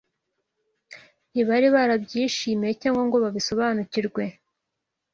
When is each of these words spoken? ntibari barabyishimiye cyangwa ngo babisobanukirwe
ntibari 1.31 1.67
barabyishimiye 1.75 2.73
cyangwa 2.81 3.03
ngo 3.07 3.17
babisobanukirwe 3.23 4.23